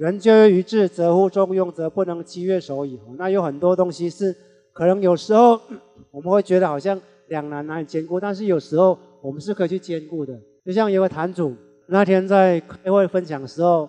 [0.00, 2.98] 人皆于智，则乎中庸，则不能积月守矣。
[3.18, 4.34] 那有很多东西是
[4.72, 5.60] 可能有时候
[6.10, 6.98] 我们会觉得好像
[7.28, 10.32] 两难难以兼顾，但是有时候我们是可以去兼顾的。
[10.64, 11.54] 就像有个坛主
[11.88, 13.86] 那天在开会分享的时候，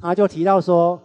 [0.00, 1.00] 他就提到说，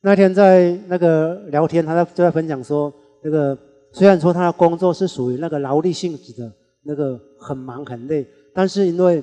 [0.00, 2.90] 那天在那个聊天，他在就在分享说，
[3.22, 3.54] 那个
[3.92, 6.50] 虽然说他的工作是属于那个劳力性质的，
[6.82, 9.22] 那个很忙很累，但是因为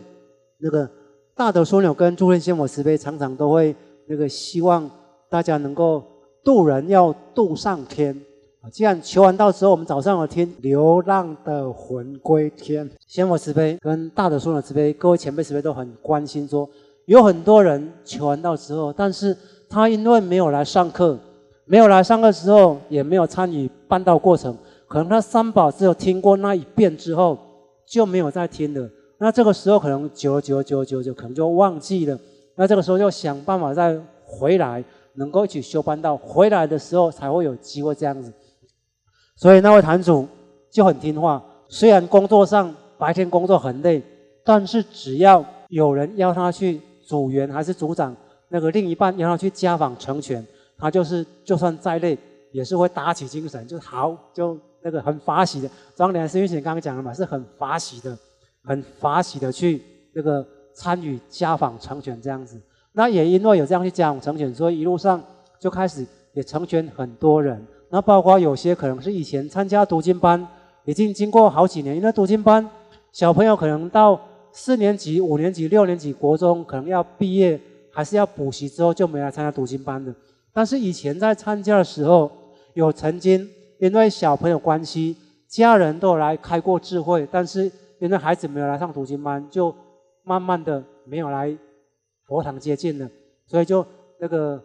[0.60, 0.88] 那个
[1.36, 3.76] 大德枢纽跟诸天仙佛慈悲常常都会。
[4.08, 4.90] 那个希望
[5.30, 6.04] 大家能够
[6.44, 8.16] 渡人，要渡上天
[8.62, 8.70] 啊！
[8.70, 16.70] 既然求完道之后，我们早上有听流浪的魂归天，仙佛慈悲跟大德说的慈悲，各位前辈慈悲都很关心，说
[17.06, 19.36] 有很多人求完道之后，但是
[19.70, 21.18] 他因为没有来上课，
[21.66, 24.56] 没有来上课之后，也没有参与办道过程，
[24.88, 27.38] 可能他三宝只有听过那一遍之后
[27.88, 28.88] 就没有再听了，
[29.18, 32.16] 那这个时候可能久久久久久，可能就忘记了。
[32.56, 34.84] 那这个时候就想办法再回来，
[35.16, 36.16] 能够一起修班道。
[36.16, 38.32] 回来的时候才会有机会这样子。
[39.36, 40.26] 所以那位坛主
[40.72, 44.02] 就很听话，虽然工作上白天工作很累，
[44.46, 48.16] 但是只要有人要他去组员还是组长，
[48.48, 50.46] 那个另一半要他去家访成全，
[50.78, 52.18] 他就是就算再累，
[52.54, 55.70] 也是会打起精神，就好就那个很法喜的。
[55.94, 58.18] 张良师兄刚刚讲了嘛，是很法喜的，
[58.64, 59.82] 很法喜的去
[60.14, 60.46] 那个。
[60.76, 65.24] 参与家访成全这样子，那也因为有这样去家访成全，所以一路上
[65.58, 67.66] 就开始也成全很多人。
[67.90, 70.46] 那包括有些可能是以前参加读经班，
[70.84, 72.70] 已经经过好几年，因为读经班
[73.14, 74.20] 小朋友可能到
[74.52, 77.58] 四年级、五年级、六年级国中可能要毕业，
[77.90, 80.14] 还是要补习之后就没来参加读经班的。
[80.52, 82.30] 但是以前在参加的时候，
[82.74, 83.48] 有曾经
[83.80, 85.16] 因为小朋友关系，
[85.48, 89.74] 家人都来开过智慧，但是因为孩子没有来上读经班，就。
[90.26, 91.56] 慢慢的没有来
[92.26, 93.10] 佛堂接近了，
[93.46, 93.86] 所以就
[94.20, 94.62] 那个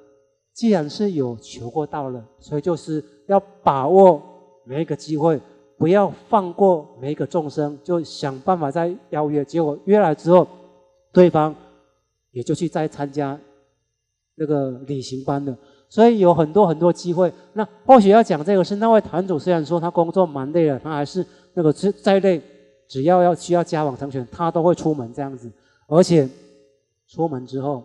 [0.54, 4.20] 既然是有求过道了，所以就是要把握
[4.65, 5.38] 每一个机会，
[5.78, 9.44] 不要放过每一个众生，就想办法再邀约。
[9.44, 10.49] 结果约来之后，
[11.12, 11.54] 对方
[12.32, 13.38] 也就去再参加
[14.37, 15.54] 那个旅行班的，
[15.88, 17.31] 所以有很多很多机会。
[17.53, 22.41] 那或许要讲这个是那位坛主，虽然说他工作蛮累了，他还是那个是再累。
[22.91, 25.49] 只要要需要家访成全，他都会出门这样子，
[25.87, 26.28] 而且
[27.06, 27.84] 出门之后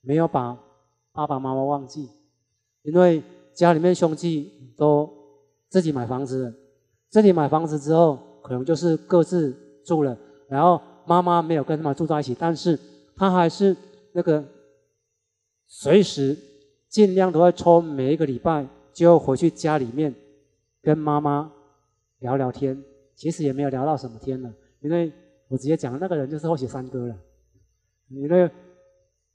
[0.00, 0.58] 没有把
[1.12, 2.08] 爸爸妈妈忘记，
[2.82, 3.22] 因为
[3.54, 5.08] 家里面兄弟都
[5.68, 6.54] 自己买房子了，
[7.08, 9.54] 自己买房子之后可能就是各自
[9.86, 12.76] 住了，然后妈妈没有跟他们住在一起，但是
[13.14, 13.76] 他还是
[14.12, 14.44] 那个
[15.68, 16.36] 随时
[16.88, 20.12] 尽量都会抽每一个礼拜就回去家里面
[20.82, 21.52] 跟妈妈
[22.18, 22.82] 聊聊天。
[23.14, 25.12] 其实也没有聊到什么天了，因为
[25.48, 27.16] 我直接讲那个人就是后雪三哥了。
[28.08, 28.50] 你那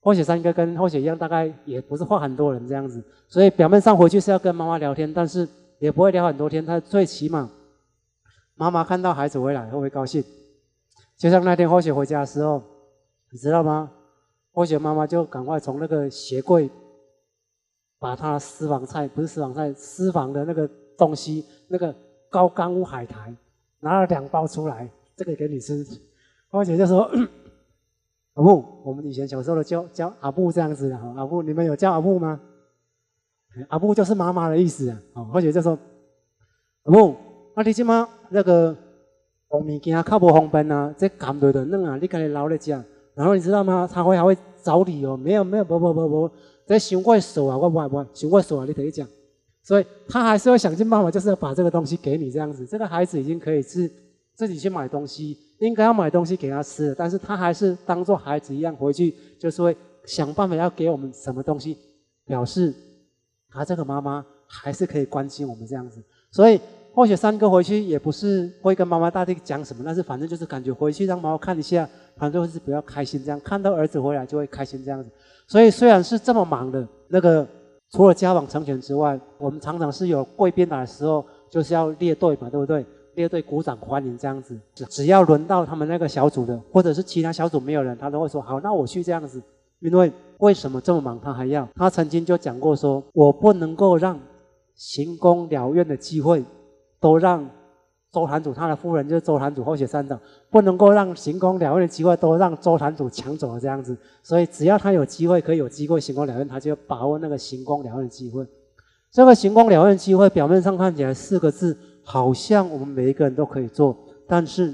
[0.02, 5.48] 后雪三哥跟后雪一样，大概也不是画很多人这样子，所以表面上回去是要跟妈妈聊天，但是
[5.80, 6.66] 也不会聊很多天。
[6.66, 7.50] 他最起码
[8.56, 10.24] 妈妈看到孩子回来会不会高兴？
[11.18, 12.62] 就像那天后雪回家的时候，
[13.32, 13.92] 你知道吗？
[14.52, 16.70] 后雪妈妈就赶快从那个鞋柜
[18.00, 21.94] 把他私房菜，不是私房菜，私房的那个东西，那个
[22.30, 23.36] 高干乌海苔。
[23.80, 25.86] 拿了两包出来，这个给你吃。
[26.50, 27.02] 花姐就说
[28.34, 32.40] ：“阿布，我们以前小时候叫叫阿布这样子的哈，阿布，你们有叫阿布吗？
[33.70, 35.02] 阿布就是妈妈的意思啊。
[35.14, 35.78] 哦，花姐就说：
[36.84, 37.16] 阿布，
[37.56, 38.76] 阿你今妈那个
[39.48, 42.84] 红物件靠不方便啊，这干对的嫩啊，你赶紧捞来讲。
[43.14, 43.90] 然后你知道吗？
[43.92, 46.32] 他会还会找理由，没有没有，不不不不，
[46.66, 49.08] 这想怪手啊，我不不，想怪手啊，你等于讲。”
[49.68, 52.66] 所以他还是会想尽办法，就是要把这个东西给你这样子。
[52.66, 53.92] 这个孩子已经可以自
[54.34, 61.78] 自己去买东西，应该要买东西给他吃，但是他还是当做孩子一样回去，就是会想办法要给我们什么东西，
[62.26, 62.74] 表示
[63.52, 66.02] 他这个妈妈还是可以关心我们这样子。
[66.32, 66.58] 所以
[66.94, 71.86] 或许三哥回去也不是会跟妈妈大弟讲什么，但是反正就是感觉回去让妈妈看一下，
[72.16, 75.10] 反正就是比较开心这样，看到儿子回来就会开心这样子。
[75.46, 77.46] 所以虽然是这么忙的那个。
[77.92, 82.86] 除了家访成全之外，我们常常是有贵宾来的时候，就是要列队嘛，对不对？
[83.16, 84.60] 列队鼓掌欢迎这样子。
[84.76, 89.42] 只只要轮到他们那个小组的，或者是其他小组没有人，他都会说好，那我去这样子。
[89.80, 91.68] 因为为什么这么忙，他还要？
[91.76, 94.20] 他曾经就讲过说，我不能够让
[94.76, 96.44] 行宫了愿的机会
[97.00, 97.48] 都让。
[98.18, 100.20] 周坛主他的夫人就是周坛主后雪山长，
[100.50, 108.44] 不能够让行宫两院的机会都让周坛主抢走了这样子，所以只要他有机会可以有机会行宫两院，他就把握那个行宫两院的机会。
[109.12, 113.96] 这个行宫两院机会表面上看起来四个字，好像我们每一个人都可以做，
[114.28, 114.74] 但是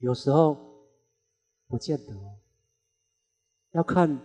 [0.00, 0.56] 有时候
[1.68, 2.12] 不见得，
[3.70, 4.18] 要看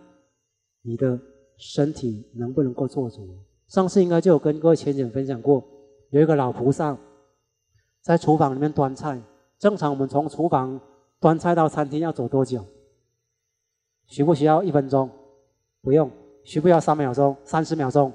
[0.81, 1.19] 你的
[1.59, 3.37] 身体能不能够做主。
[3.67, 5.63] 上次应该就有跟各位浅浅分享过，
[6.09, 6.97] 有一个老菩萨
[8.03, 9.19] 在厨房里面端菜。
[9.57, 10.79] 正常我们从厨房
[11.19, 12.63] 端菜到餐厅要走多久？
[14.05, 15.09] 需不需要一分钟？
[15.81, 16.11] 不用。
[16.43, 17.35] 需不需要三秒钟？
[17.45, 18.11] 三十秒钟？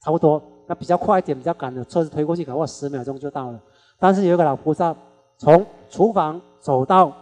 [0.00, 0.40] 差不多。
[0.68, 3.60] 那比较快一点、比较赶的车子推过去，可能十秒钟就到了。
[3.98, 4.96] 但是有一个老菩萨
[5.36, 7.12] 从厨房走到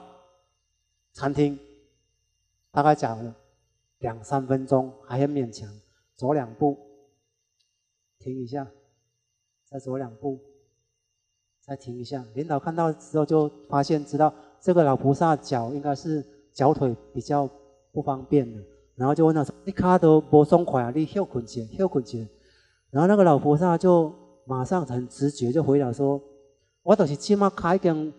[1.14, 1.58] 餐厅，
[2.70, 3.34] 大概讲了
[4.00, 5.66] 两三分钟，还很勉强，
[6.14, 6.76] 走两步，
[8.18, 8.66] 停一下，
[9.64, 10.38] 再走两步。
[11.66, 17.48] 再停一下，领导看到之后就发现，知道这个老菩萨脚应该是脚腿比较
[17.90, 18.62] 不方便的，
[18.94, 20.92] 然后就问他说：“你卡都不松快啊？
[20.94, 22.24] 你休困些，休困些。”
[22.92, 24.12] 然后那个老菩萨就
[24.44, 26.20] 马上很直觉就回答说
[26.84, 28.12] ：“我都是起码开根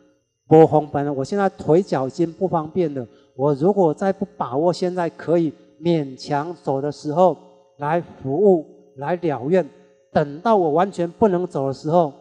[0.45, 7.37] 不方便了，我现在腿脚已经不方便了，我如果再不把握现在可以勉强走的时候
[7.77, 8.65] 来服务
[8.97, 9.65] 来了愿，
[10.11, 12.11] 等到我完全不能走的时候。”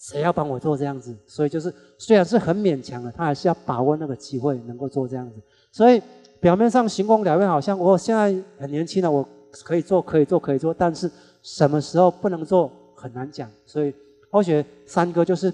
[0.00, 1.14] 谁要帮我做这样子？
[1.26, 5.36] 所以就是虽然是很勉强的，他还是要把握那个机会，能够做这样子。
[5.70, 6.00] 所以
[6.40, 9.22] 表面上行功了愿，好像我现在很年轻了，我
[9.62, 10.72] 可以做，可以做，可以做。
[10.72, 11.10] 但是
[11.42, 13.46] 什么时候不能做，很难讲。
[13.66, 13.92] 所以
[14.30, 15.52] 或许三哥就是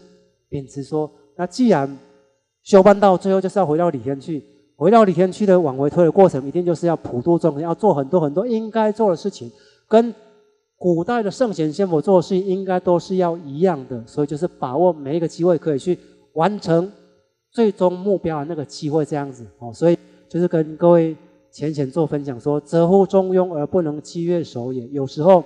[0.48, 1.98] 秉持说，那既然
[2.62, 4.44] 修办到最后就是要回到李天去，
[4.76, 9.50] 回到李天去的往回推的过程，一定就是要普度众生，要做很多很多应该做的事情，
[9.88, 10.14] 跟。
[10.78, 15.98] 古代的圣贤先佛做事应该都是要一样的，所以就是把握每一个机会，可以去
[16.34, 16.92] 完成
[17.50, 19.72] 最终目标的那个机会，这样子哦。
[19.72, 19.96] 所以
[20.28, 21.16] 就是跟各位
[21.50, 24.86] 浅浅做分享，说责乎中庸而不能积月守也。
[24.88, 25.42] 有时候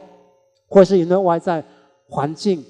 [0.67, 1.65] 会是因为外在
[2.09, 2.65] 环境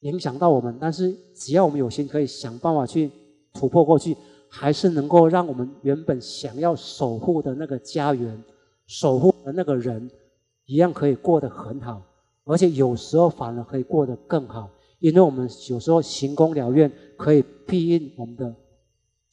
[0.00, 3.10] 影响到我们，但是只要我们有心，可以想办法去
[3.54, 4.14] 突破过去，
[4.50, 8.44] 还是能够让我们原本想要守护的那个家园、
[8.86, 10.10] 守护的那个人。
[10.70, 12.00] 一样可以过得很好，
[12.44, 14.70] 而且有时候反而可以过得更好，
[15.00, 18.54] 因为我们有时候行功了愿，可以庇荫我们的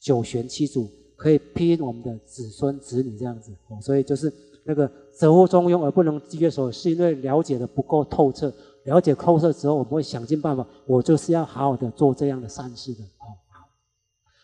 [0.00, 3.52] 九玄七祖，可以庇荫我们的子孙子女这样子。
[3.68, 4.32] 哦所以就是
[4.64, 8.52] 那个责乎中庸而不能积月守，是因为了解的不够透彻。
[8.84, 13.04] 了解透彻之后，我们会想尽办法，我就是要好好的做这样的善事的。
[13.18, 13.26] 好，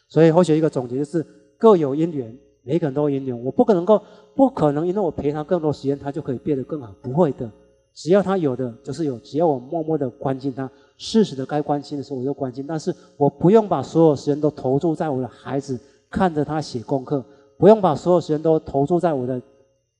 [0.08, 1.26] 所以或许一个总结就是
[1.58, 2.38] 各有因缘。
[2.64, 4.00] 每个人都因缘，我不可能够，
[4.34, 7.50] 不可能，因为我陪他更多时间，他就可以变得更好，不会的。
[7.92, 15.78] 只要他有的就是有，只要我默默的关心他，适时的该关心的时候我就关心，但是我不用把所有时间都投注在我的孩子
[16.10, 17.24] 看着他写功课，
[17.58, 19.40] 不用把所有时间都投注在我的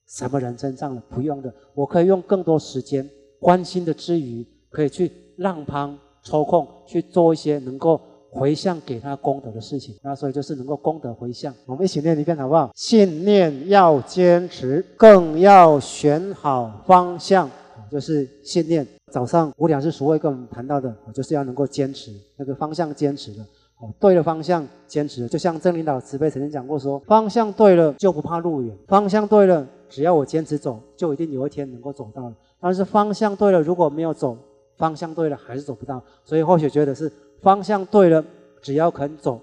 [0.07, 1.53] 什么人身上了，不用的。
[1.75, 3.07] 我可以用更多时间
[3.39, 8.01] 关心的之余，可以去让旁抽空去做一些能够。
[8.35, 11.53] 回向给他功德的事情，那所以就是能够功德回向。
[11.65, 12.69] 我们一起念一遍好不好？
[12.75, 17.49] 信念要坚持，更要选好方向，
[17.89, 18.85] 就是信念。
[19.09, 23.41] 早上无两是所会跟我们谈到的，就是要能够坚持那个方向，坚持的
[23.79, 25.27] 哦，对的方向坚持。
[25.29, 32.33] 就像郑领导慈悲曾经讲过说，方向对了就不怕路远，方向对了，只要我坚持走，就一定有一天能够走到了。
[32.59, 34.37] 但是方向对了，如果没有走，
[34.77, 36.03] 方向对了还是走不到。
[36.25, 37.09] 所以或许觉得是。
[37.45, 38.25] 方向对了，
[38.59, 39.39] 只要肯走，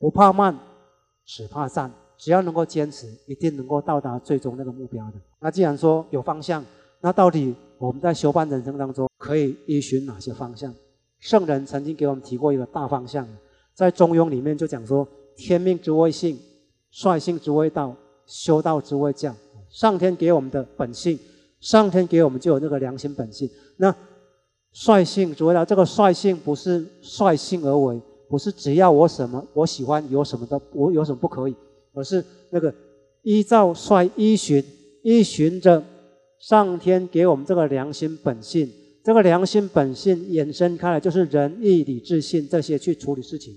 [0.00, 0.58] 不怕慢，
[1.24, 1.88] 只怕站。
[2.18, 5.14] 只要能够坚持，一定能够到达最终那个目标的。
[5.38, 6.64] 那既然说有方向，
[7.00, 10.74] 那到底我们在修办人生当中可以依循哪些方向？
[11.20, 13.24] 圣人曾经给我们提过一个大方向，
[13.72, 16.36] 在《中庸》里面就讲说：天命之谓性，
[16.90, 17.94] 率性之谓道，
[18.26, 19.32] 修道之谓教。
[19.70, 21.16] 上天给我们的本性，
[21.60, 23.48] 上天给我们就有那个良心本性。
[23.76, 23.94] 那
[24.74, 31.54] 率性，主要这个率性不是率性而为，不是只要我什么我喜欢有什么的我有什么不可以，
[31.92, 32.74] 而是那个
[33.22, 34.62] 依照率依循
[35.04, 35.80] 依循着
[36.40, 38.68] 上天给我们这个良心本性，
[39.04, 43.54] 这个良心本性延伸开来就是仁义礼智信这些去处理事情。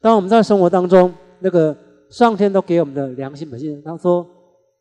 [0.00, 1.76] 当我们在生活当中，那个
[2.10, 4.26] 上天都给我们的良心本性，他说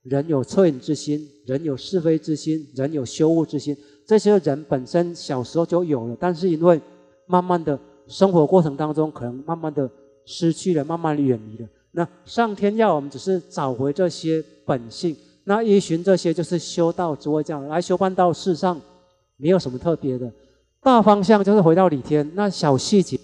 [0.01, 3.77] 人有恻隐之心，人有是非之心，人有羞恶之心。
[4.08, 6.80] 这些人本身小时候就有了，但是因为
[7.26, 9.88] 慢慢的生活过程当中，可能慢慢的
[10.26, 11.68] 失去了，慢慢的远离了。
[11.92, 18.32] 那上天要我们只是找回这些本性，那依循这些就是修道之谓这样来修办道。
[18.32, 18.80] 世上
[19.36, 20.32] 没有什么特别的，
[20.82, 23.20] 大方向就是回到理天，那小细节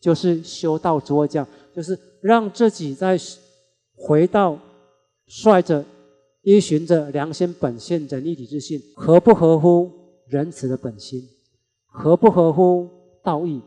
[0.00, 1.46] 就是修道之谓这样，
[1.76, 3.18] 就是让自己在
[3.94, 4.58] 回到
[5.26, 5.84] 率着
[6.42, 9.90] 依循着良心本性、仁义礼智信，合不合乎？
[10.32, 11.22] 仁慈的本心
[11.84, 12.88] 合不合乎
[13.22, 13.60] 道义，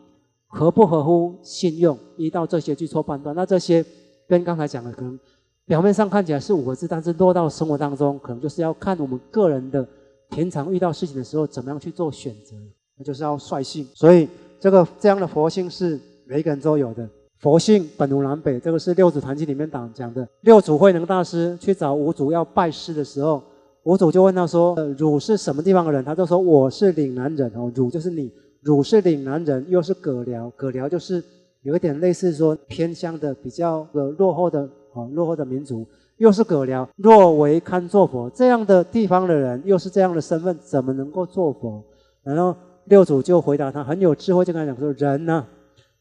[0.47, 1.95] 合不合乎信用？
[2.17, 3.85] 依照这些去做判断，那这些
[4.27, 5.19] 跟刚才讲的可能
[5.67, 9.87] 表面上看起来是五个字，但是落到生活当中，可能就是要看我们个人的
[10.31, 12.55] 平常遇到事情的时候，怎么样去做选择，
[12.97, 13.87] 那就是要率性。
[13.93, 14.27] 所以
[14.59, 17.07] 这个这样的佛性是每个人都有的。
[17.37, 20.27] 佛性本无南北，这个是六祖坛经里面讲讲的。
[20.41, 23.43] 六祖慧能大师去找五祖要拜师的时候，
[23.85, 31.23] 五祖就问他说：“汝是什么地方的人？”他就说：“我是岭南人哦。”汝就是你，汝是岭南人，又是葛辽，葛辽就是
[31.61, 34.61] 有一点类似说偏乡的比较的落后的
[34.91, 35.85] 啊落后的民族，
[36.17, 41.83] 又是葛辽，若为堪作佛这样的地方的人，又是这样的身份，怎么能够做佛？
[42.23, 45.45] 然后六祖就回答他很有智慧，就跟他讲说：“人呢？”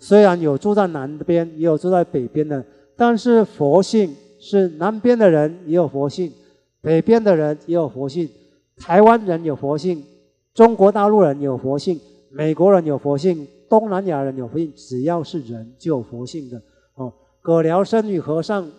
[0.00, 2.64] 虽然有住在南边，也有住在北边的，
[2.96, 6.32] 但是佛性是南边的人也有佛性，
[6.84, 8.28] 北边的人也有佛性，
[8.76, 10.04] 台湾人有佛性，
[10.52, 11.98] 中国大陆人有佛性，
[12.28, 16.60] 美国人有佛性，东南亚人有佛性，只要是人就有佛性的
[16.96, 17.10] 哦。
[17.40, 18.70] 葛辽生与和尚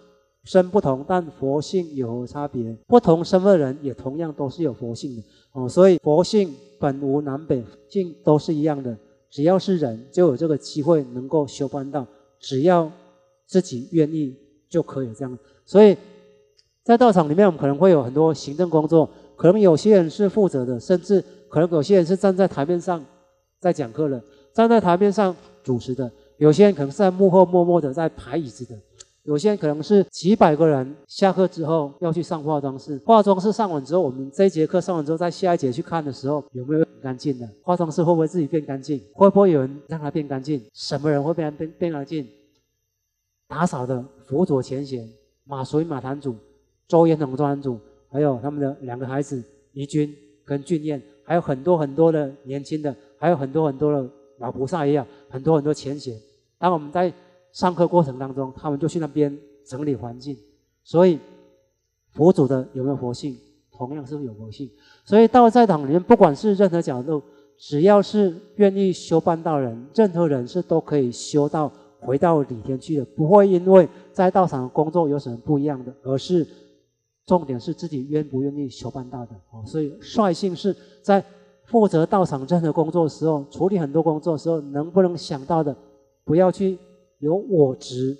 [0.43, 2.77] 身不同，但佛性有何差别？
[2.85, 5.67] 不同身份人也同样都是有佛性的哦。
[5.67, 8.95] 所以佛性本无南北，性都是一样的。
[9.31, 12.05] 只要是人，就有这个机会能够修观道。
[12.39, 12.91] 只要
[13.47, 14.35] 自己愿意，
[14.69, 15.39] 就可以这样。
[15.65, 15.97] 所以
[16.85, 23.03] 在道场里面，我们可能会有很多行政工作，可能有些人是负责的，甚至可能有些人是站在台面上
[23.59, 24.21] 在讲课的，
[24.53, 26.09] 站在台面上主持的。
[26.37, 28.79] 有些人可能是在幕后默默的在排椅子的。
[29.23, 37.49] 有些人可能是几百个人下课之后要去上化妆室，化妆室上完之后，我们这一节课上完之后，在下一节去看的时候，有没有很干净的？
[37.63, 39.01] 化妆室会不会自己变干净？
[39.15, 40.61] 会不会有人让它变干净？
[40.73, 42.27] 什么人会变变变干净？
[43.47, 45.09] 打扫的辅佐前贤
[45.45, 46.35] 马随马坛主、
[46.87, 50.13] 周延统周坛主，还有他们的两个孩子怡君
[50.43, 56.15] 跟俊彦，还有很多很多的年轻的，还有很多很多的老菩萨一样，很多很多前贤。
[56.57, 57.11] 当我们在
[57.51, 60.37] 上课过程当中，他们就去那边整理环境，
[60.83, 61.19] 所以
[62.13, 63.35] 佛祖的有没有佛性，
[63.71, 64.69] 同样是有佛性。
[65.03, 67.21] 所以到在场里面，不管是任何角度，
[67.57, 76.45] 只要是愿意修办道人，任何人是都可以修到回到里天去的，不会因为在道场工作有什么不一样的，而是
[77.25, 79.35] 重点是自己愿不愿意修办道的。
[79.51, 81.23] 哦，所以率性是在
[81.65, 85.75] 负责道场任何工作的时候，处理很多工作的时候，能不能想到的，
[86.23, 86.77] 不要去。
[87.19, 88.15] 有我执，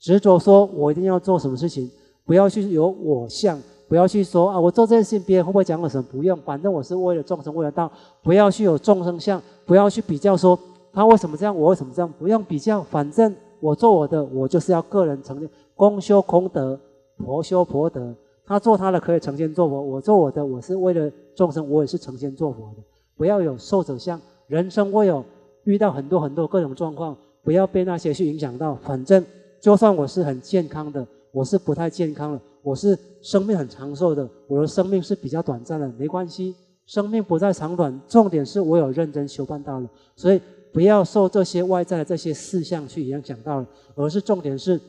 [0.00, 1.88] 执着说我一定要做什么事情，
[2.26, 6.04] 不要去有我相，不要去说啊，我做这件事情别人会不会讲我什么？
[6.10, 7.90] 不用，反正我是为了众生，为了道，
[8.24, 10.58] 不要去有众生相，不要去比较说
[10.92, 16.78] 他为什么这样，我为什么这样，不用比较，反正我做我的，我就是要个人成就，公修功德，
[17.16, 18.12] 婆修婆德，
[18.50, 22.82] 他做他的可以成仙做佛，我做我的，我是为了众生，我也是成仙做佛的，
[23.16, 25.24] 不要有受者相，人生会有
[25.62, 27.16] 遇到很多很多各种状况。
[27.44, 29.24] 不要被那些去影响到，反正
[29.60, 36.52] 就算我是很健康的，我是不太健康的，我是生命很长寿的，我的生命是比较短暂的，没关系，
[36.86, 40.40] 生命不在长短，重点是我有认真修办到了，所以
[40.72, 44.80] 不要受这些外在的这些事项去影响到了，而是重点是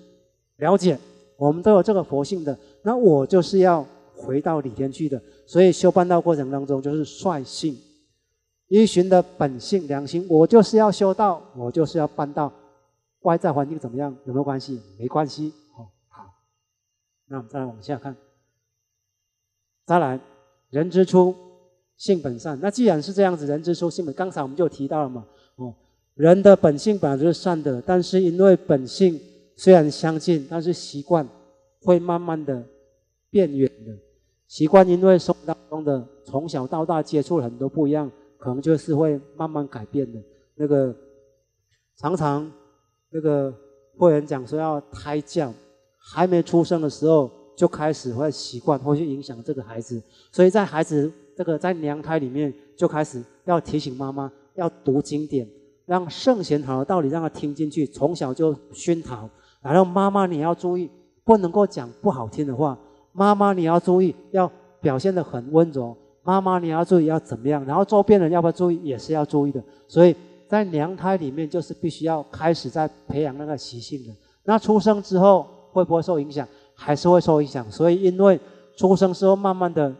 [0.57, 0.97] 了解
[1.41, 3.83] 我们都有这个佛性的，那我就是要
[4.15, 7.75] 回到里天去的，所以修半道过程当中就是率性。
[8.67, 12.53] 依循的本性良心，我就是要修道，我就是要办道。
[13.21, 14.79] 外在环境怎么样，有没有关系？
[14.99, 15.51] 没关系。
[15.75, 16.25] 好，好。
[17.27, 18.15] 那我们再来往下看。
[19.87, 20.19] 再来，
[20.69, 21.33] 人之初，
[21.97, 22.59] 性本善。
[22.61, 25.25] 那既然是这样子，人之初性本，刚才我们就提到了嘛。
[25.55, 25.73] 哦，
[26.13, 29.19] 人的本性本来就是善的，但是因为本性
[29.61, 31.27] 虽然相近，但是习惯
[31.83, 32.65] 会慢慢的
[33.29, 33.95] 变远的。
[34.47, 38.11] 习惯因为生活当中的从小到大接触很多不一样。
[38.39, 40.19] 可能就是会慢慢改变的。
[40.55, 40.91] 那个
[41.95, 42.51] 常常
[43.11, 43.53] 那个
[43.95, 45.53] 会人讲说要胎教，
[45.99, 50.01] 还没出生的时候就开始会习惯，会去影响这个孩子。
[50.31, 55.47] 所以在孩子这个在娘胎里面就开始要提醒妈妈要读经典，
[55.85, 59.29] 让圣贤好的道理让他听进去，从小就熏陶。
[59.61, 60.89] 然后妈妈你要注意，
[61.23, 62.77] 不能够讲不好听的话。
[63.13, 64.49] 妈妈你要注意，要
[64.79, 65.95] 表现得很温柔。
[66.23, 69.61] 妈妈，你要注意要怎么样，然后周边人要不要注意，也是要注意的。
[69.87, 70.15] 所以
[70.47, 74.13] 在娘胎里面，就是必须要开始在培养那个习性的。
[74.43, 76.47] 那出生之后会不会受影响？
[76.75, 77.69] 还是会受影响。
[77.71, 78.39] 所以因为
[78.77, 79.93] 出生之后，慢慢的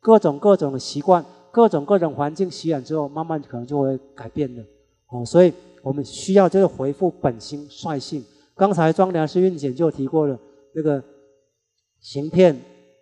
[0.00, 4.62] 各种各种的习惯，各种各种环境洗染之后，慢慢可能就会改变的。
[5.08, 8.24] 哦，所以我们需要就是回复本心率性。
[8.56, 10.38] 刚才庄良师运检就提过了，
[10.74, 11.02] 那个
[12.00, 12.58] 行骗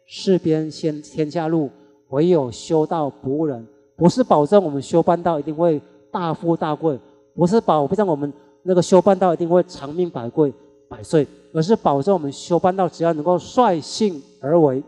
[0.07, 1.71] 事边先天下路。
[2.11, 5.81] 唯有修道不误人，不是保证我们修半道一定会
[6.13, 6.97] 大富大贵，
[7.35, 8.33] 不是保证我们
[8.63, 10.53] 那个修半道一定会长命百贵，
[10.89, 14.81] 百岁，而是保证我们修半道只要能够率性而为，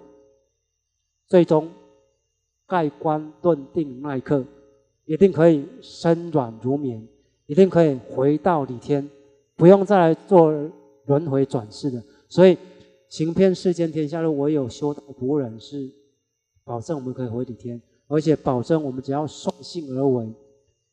[1.27, 1.69] 最终
[2.69, 4.45] 盖棺论定那一刻，
[5.05, 7.09] 一定可以身软如棉，
[7.47, 9.09] 一定可以回到李天，
[9.57, 10.53] 不用再来做
[11.07, 12.03] 轮回转世的。
[12.29, 12.57] 所以
[13.09, 15.91] 行遍世间天下路，唯有修道不人是
[16.65, 20.33] 保证我们可以回李天，而且保证我们只要率性而为，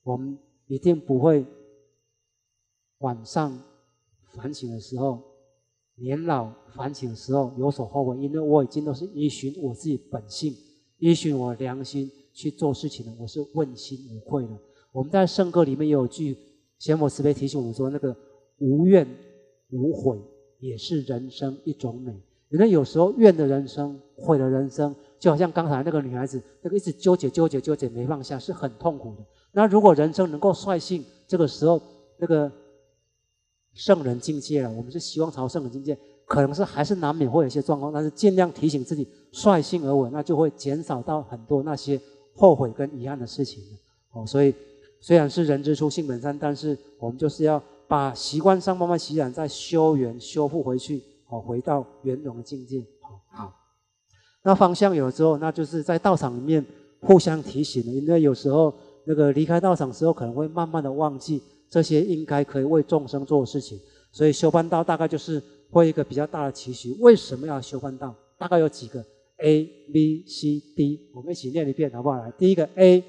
[0.04, 1.46] 我们一定不会
[3.00, 3.58] 晚上。
[4.36, 5.22] 反省的时候，
[5.94, 10.52] 年老反省的时候有所后悔，因为我已经都是依循我自己本性，
[10.98, 14.50] 依循我良心去做事情了，我是问心无愧的。
[14.92, 16.36] 我们在圣歌里面也有句
[16.80, 18.16] 贤母慈悲提醒我们说，那个
[18.64, 19.06] 无怨
[19.72, 20.18] 无悔
[20.60, 22.14] 也是人生一种美。
[22.50, 29.26] 因为有时候怨的人生，悔的人生，就好像刚才那个女孩子，那个一直纠结纠结纠结没放下，是很痛苦的。
[29.52, 31.82] 那如果人生能够率性，这个时候
[32.18, 32.52] 那个。
[33.76, 42.00] 圣人境界了，我们是希望朝圣人境界，可能是还是难免会有一些状况，但是尽量提醒自己率性而为，那就会减少到很多那些
[42.36, 43.64] 后悔跟遗憾的事情
[44.12, 44.54] 哦，所以
[45.02, 47.60] 虽然是人之初性本善，但是我们就是要
[47.94, 52.84] 把习惯上慢慢洗染，再修圆修复回去，哦，回到圆融的境界。
[53.30, 53.54] 好，
[54.44, 56.66] 那方向有了之后，那就是在道场里面
[57.02, 58.74] 互相提醒了，因为有时候
[59.06, 61.40] 那个离开道场时候，可能会慢慢的忘记。
[61.70, 63.80] 这些应该可以为众生做的事情，
[64.12, 66.98] 所以修办道大概就是会一个比较大的期许。
[67.00, 68.16] 为什么要修办道？
[68.40, 69.06] 大概有几个
[69.38, 72.18] A、B、C、D，我们一起念一遍好不好？
[72.18, 73.04] 来，第一个 A，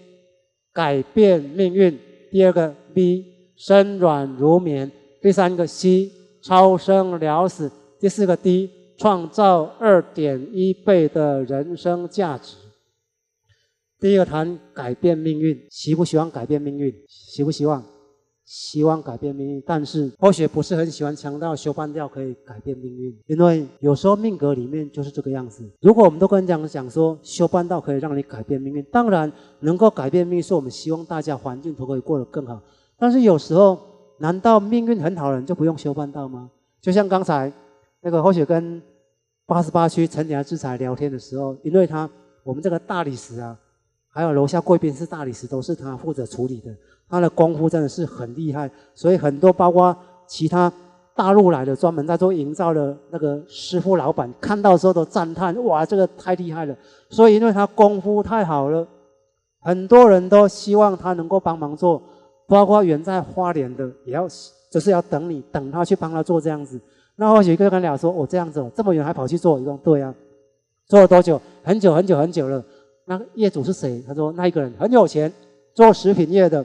[0.75, 1.95] 改变命运；
[2.31, 3.25] 第二个 B，
[3.57, 4.91] 身软如棉；
[5.23, 6.11] 第三个 C，
[6.43, 7.69] 超生了死；
[8.01, 12.57] 第四个 D，创造二点一倍的人生价值。
[14.01, 16.93] 第一个谈改变命运，希不希望改变命运？
[17.09, 17.83] 希不希望？
[18.45, 25.64] 希望改变命运，但是或许不是很喜欢强调修半调可以改变命运，因为有时候命格里面就是这个样子。
[25.81, 32.61] 如果我们都跟人讲讲说修半道可以让你改变命运，当然能够改变命运，是我们希望大家环境都可以过得更好。
[32.98, 33.78] 但是有时候，
[34.18, 36.50] 难道命运很好的人就不用修半道吗？
[36.80, 37.52] 就像刚才
[38.00, 38.80] 那个或许跟
[39.46, 42.09] 八十八区陈年志才聊天的时候，因为他
[42.42, 43.57] 我们这个大理石啊，
[44.09, 46.70] 还有楼下贵宾室大理石都是他负责处理的。
[47.09, 49.94] 他的功夫真的是很厉害，所以很多包括
[50.26, 50.72] 其他
[51.14, 56.74] 大陆来的专门在做营造的那个师傅老板看到时候都赞叹：哇，这个太厉害了！
[57.11, 58.87] 所以因为他功夫太好了，
[59.61, 62.02] 很多人都希望他能够帮忙做，
[62.46, 64.26] 包括远在花莲的也要，
[64.70, 66.80] 就是要等你等他去帮他做这样子。
[67.16, 70.12] 那或许跟他俩说：哦，这样子哦，这么远还跑去做，一共对啊，
[70.87, 71.40] 做了多久？
[71.62, 72.62] 很久很久很久了。
[73.07, 74.02] 那业主是谁？
[74.07, 75.33] 他说那一个人很有钱，
[75.74, 76.64] 做食品业的。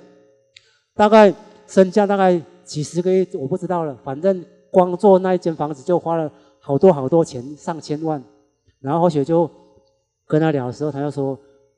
[0.95, 1.33] 大概
[1.67, 3.95] 身价大概几十个亿，我不知道了。
[4.03, 8.21] 反正光做那一间房子就花了好多好多钱，上千万。
[8.79, 9.49] 然后或许就
[10.25, 11.37] 跟他聊的时候，他就说，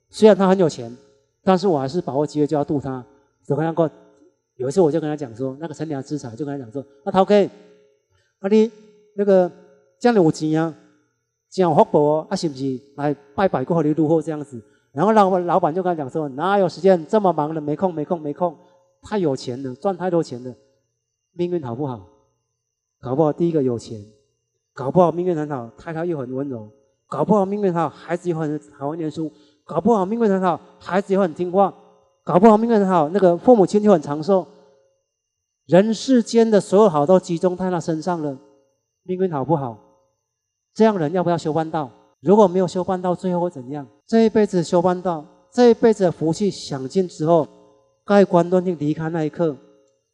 [0.09, 0.95] 虽然他很有钱，
[1.43, 3.03] 但是我还是把握机会就要渡他。
[3.51, 3.91] 怎么样过？
[4.55, 7.35] 有一次我就跟他讲说，那个陈良资产就跟他讲说，那涛哥，
[8.39, 8.71] 啊你
[9.17, 9.51] 那个
[9.99, 10.73] 这样有钱啊，
[11.49, 14.61] 这样有福报啊，是不是来拜拜过后你如何这样子？
[14.93, 18.57] 然后老老板就跟他讲说，哪有时间这么忙的，没空没空没空。
[19.01, 20.55] 太有钱了，赚太多钱了，
[21.33, 22.07] 命运好不好？
[23.01, 23.99] 搞不好第一个有钱，
[24.73, 26.71] 搞不好命运很好，太太又很温柔，
[27.05, 29.29] 搞不好命运好，孩子又很好念书，
[29.65, 31.73] 搞不好命运很好，孩子又很听话，
[32.31, 34.47] 搞不好命运很好，那个父母亲就很长寿。
[35.65, 38.37] 人世间的所有好都集中在他身上了，
[39.03, 39.77] 命运好不好？
[40.73, 41.89] 这样人要不要修半道？
[42.21, 43.85] 如果没有修半道，最后会怎样？
[44.07, 47.45] 这一辈子修半道，这一辈子的福气享尽之后。
[48.05, 49.55] 盖棺断定离开那一刻，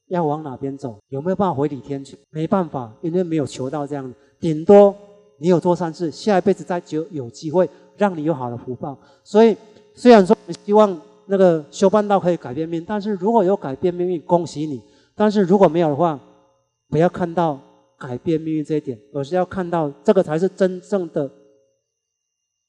[0.08, 0.98] 要往哪边走？
[1.10, 2.18] 有没有办法回李天去？
[2.32, 4.12] 没办法，因为没有求到这样。
[4.40, 4.94] 顶多
[5.40, 8.98] 你有做善事，下一辈子再就有机会让你有好的福报。
[9.24, 9.56] 所以，
[9.94, 14.80] 虽然说我希望那个修半道可以改变命，但是如果有改变命运，恭喜你；
[15.16, 16.20] 但是如果没有的话，
[16.90, 17.60] 不要看到
[17.98, 21.30] 改变命运这一点，而是要看到这个才是真正的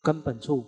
[0.02, 0.64] 根本处，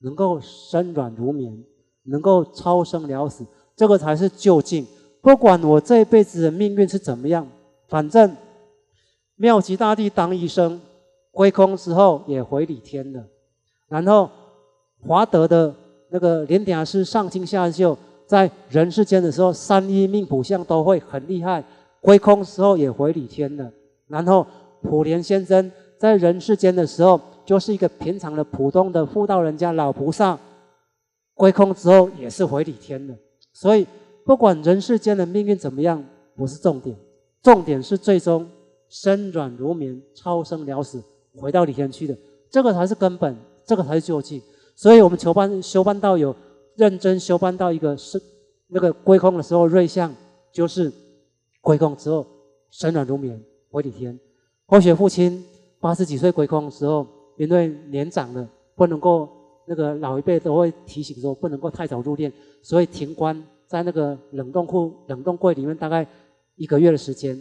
[0.00, 1.64] 能够身软如棉，
[2.04, 3.46] 能够超生了死。
[3.76, 4.86] 这个才是究竟。
[5.20, 7.46] 不管我这一辈子的命运是怎么样，
[7.88, 8.36] 反正
[9.36, 10.80] 妙极大帝当医生，
[11.30, 13.24] 归空之后也回礼天了。
[13.88, 14.30] 然后
[15.06, 15.74] 华德的
[16.10, 21.62] 那个莲顶师上清下秀，在人世间的时候，三一命普相都会很厉害，
[22.00, 23.70] 归空时候也回礼天了。
[24.06, 24.46] 然后
[24.82, 30.38] 普莲先生在人世间的时候，就是一个平常的普通的妇道人家老菩萨，
[31.34, 33.14] 归空之后也是回礼天的。
[33.52, 33.86] 所以，
[34.24, 36.02] 不管人世间的命运怎么样，
[36.36, 36.96] 不是重点，
[37.42, 38.48] 重点是最终
[38.88, 41.02] 身软如绵，超生了死，
[41.36, 42.16] 回到里天去的。
[42.50, 44.40] 这个才是根本，这个才是究竟。
[44.78, 46.32] 所以我们求办修办道有
[46.76, 48.22] 认真修办到一个是
[48.68, 50.14] 那个归空的时候，瑞相
[50.52, 50.92] 就是
[51.60, 52.24] 归空之后
[52.70, 54.16] 身软如绵回里天。
[54.66, 55.44] 后学父亲
[55.80, 57.04] 八十几岁归空的时候，
[57.38, 59.28] 因为年长了，不能够
[59.66, 66.06] 那个老一辈都会提醒说不能够太早入殓，所以停棺在那个冷冻库冷冻柜里面大概
[66.54, 67.36] 一个月的时间。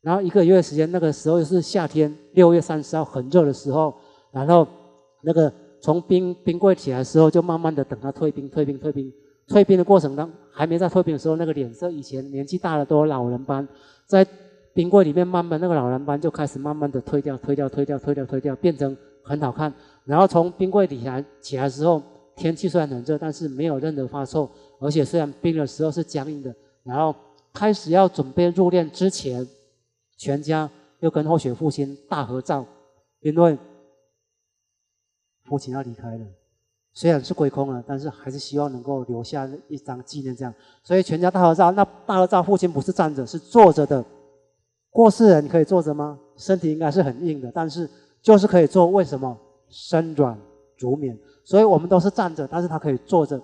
[0.00, 3.92] 然后一个月的时间，那个时候是夏天，六月三十号很热的时候。
[4.30, 4.64] 然后
[5.22, 9.12] 那个从冰冰柜起来的时候，就慢慢的等他退冰、退冰、退冰。
[9.46, 13.66] 退冰的过程当还没在退冰的时候，那个脸色以前年纪大的都老人斑，
[14.06, 14.26] 在
[14.74, 19.72] 冰柜里面慢慢那个老人斑就开始慢慢的退掉、退掉、退掉、退掉、退掉，变成很好看。
[20.04, 22.02] 然后从冰柜底下起来的时候，
[22.36, 26.54] 天气虽然很热，但是没有任何发臭，而且虽然冰的时候是僵硬的。
[26.84, 27.14] 然后
[27.52, 29.46] 开始要准备入殓之前。
[30.20, 32.66] 全家又跟后雪父亲大合照，
[33.20, 33.56] 因为
[35.48, 36.26] 父亲要离开了，
[36.92, 40.52] 虽然是归空了，但是还是希望能够留下一张纪念，这样。
[40.82, 44.04] 所以全家大合照，那大合照父亲不是站着，是坐着的。
[44.90, 46.18] 过世人可以坐着吗？
[46.36, 47.88] 身体应该是很硬的，但是
[48.20, 48.86] 就是可以坐。
[48.86, 49.36] 为什么？
[49.70, 50.38] 身软
[50.78, 53.40] 如绵，所以我们都是站着，但是他可以坐着。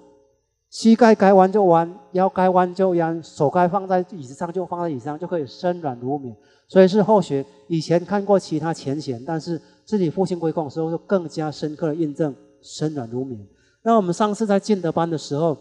[0.70, 6.34] 膝盖该弯就弯，腰该弯就弯，手该放在椅子上就放在椅子上，就可以身软如绵。
[6.66, 13.38] 所以是后学，以前看过其他前贤，但是自己父亲归空的时候，就更加深刻的印证身软如绵。
[13.83, 15.57] 那我们上次在建德班的时候，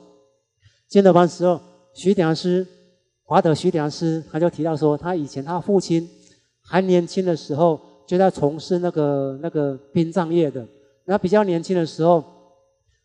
[0.87, 1.59] 建德班时候，
[1.93, 2.65] 徐良师
[3.25, 6.09] 华德徐良师他就提到说，他以前他父亲
[6.61, 10.65] 还年轻的时候就在从事那个那个殡葬业的，
[11.05, 12.23] 那比较年轻的时候，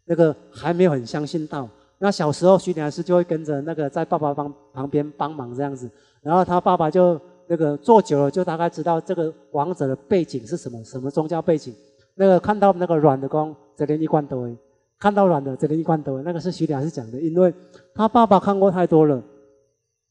[0.05, 1.69] 那个还没有很相信道。
[1.99, 5.91] 那小时候徐良师就会跟着那个在爸爸帮旁边帮忙这样子，
[6.23, 7.21] 然后他爸爸就。
[7.49, 11.75] 那个坐久了就大概知道这个王者的背景是什么，什么宗教背景。
[12.15, 14.55] 那个看到那个软的光，这连一贯都会；
[14.99, 16.23] 看到软的，这连一贯都会。
[16.23, 17.53] 那个是徐良是讲的，因为
[17.95, 19.23] 他爸爸看过太多了，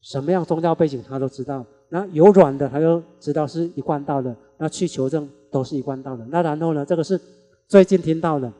[0.00, 1.64] 什么样宗教背景他都知道。
[1.90, 4.34] 那有软的，他就知道是一贯道的。
[4.56, 6.24] 那去求证都是一贯道的。
[6.26, 7.20] 那然后呢，这个是
[7.66, 8.52] 最近听到的，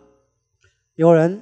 [0.95, 1.41] 有人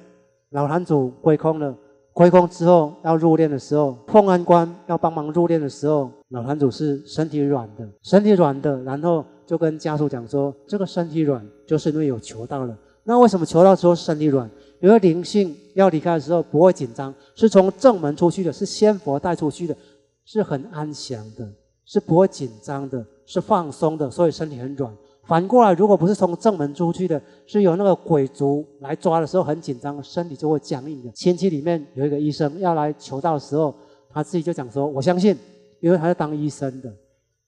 [0.50, 1.76] 老坛主归空了。
[2.16, 12.74] 归空之后要入殓的时候，奉安官要帮忙入殓的时候，老坛主是身体软的，身体软的，然后就跟家属讲说，这个身体软就是因为有求道了。
[13.04, 14.50] 那为什么求道之后身体软？
[14.80, 19.76] 因为灵性要离开的时候不会紧张，是从正门出去的，是仙佛带出去的，
[20.24, 21.46] 是很安详的，
[21.84, 24.90] 是不会紧张的，是放松的，所以身体很软。
[25.26, 31.10] 反过来，如果不是从正门出去的，是有那个鬼族来抓的时候很紧张，身体就会僵硬的。
[31.10, 33.74] 亲戚里面有一个医生要来求道的时候，
[34.08, 35.36] 他自己就讲说：“我相信，
[35.80, 36.88] 因为他是当医生的，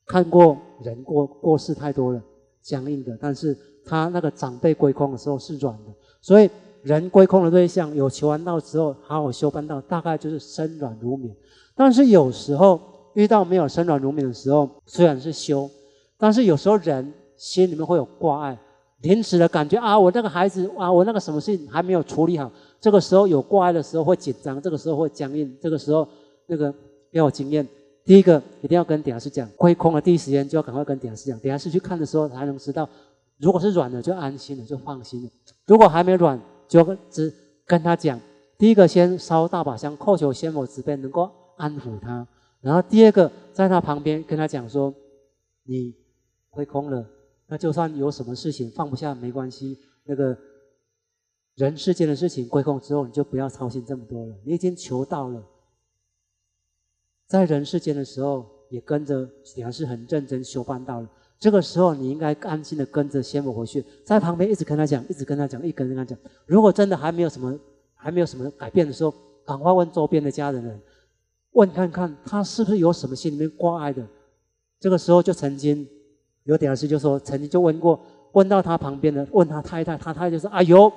[0.06, 2.20] 看过人过过世太多了，
[2.62, 3.16] 僵硬的。
[3.20, 6.50] 但是他那个长辈归空的时候是软的，所以
[6.82, 11.32] 人归空的对象有求完道之后好好修班道，大概就是身软如绵。
[11.76, 12.80] 但是有时候
[13.14, 15.70] 遇到没有身软如绵的时候，虽然是修，
[16.18, 17.12] 但是有时候人。
[17.38, 18.58] 心里面会有挂碍，
[19.00, 26.06] 临时的感觉啊，我那个孩子啊，我那个什么事情还没有处理好，这个时候有挂碍的时候会紧张，这个时候会僵硬，这个时候
[26.46, 26.74] 那个
[27.12, 27.66] 要有经验。
[28.04, 32.88] 第一个一定要跟点下师讲，亏空了第一时间就要赶快跟点下师讲，点下师去看的时候才能知道，
[33.38, 35.28] 如果是软的就安心了，就放心了；
[35.66, 37.32] 如果还没软，就只
[37.66, 38.18] 跟他讲，
[38.56, 42.26] 第一个先烧大把香，叩求仙佛慈悲能够安抚他，
[42.62, 44.92] 然后第二个在他旁边跟他讲说，
[45.64, 45.94] 你
[46.50, 47.04] 亏空了。
[47.50, 50.36] 那就算有什么事情放不下没关系，那个
[51.54, 54.34] 人世间的事情归空之后，你就不要操心这么多了。
[54.44, 55.42] 你已经求到了，
[57.26, 61.10] 在人世间的时候也跟着，你还是很认真修办到了。
[61.38, 66.18] 这个时候你应该安心的跟着仙母回去，在旁边一直跟他讲，一直跟他讲，一直跟他讲。
[66.44, 67.58] 如果真的还没有什么，
[67.94, 69.14] 还没有什么改变的时候，
[69.46, 70.78] 赶快问周边的家人们，
[71.52, 74.06] 问看看他是不是有什么心里面挂碍的。
[74.78, 75.88] 这个时候就曾经。
[76.48, 78.00] 有点事就说，曾经就问过，
[78.32, 80.90] 问到他旁边的，问他太太，他太太就说：“哎呦，